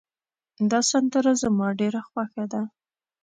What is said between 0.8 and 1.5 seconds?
سندره